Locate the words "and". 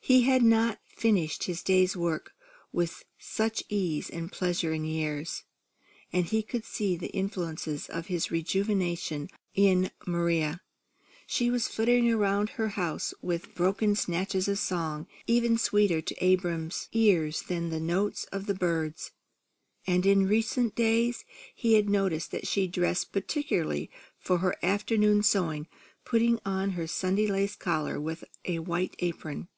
4.08-4.32, 6.14-6.24, 19.86-20.06, 27.96-28.24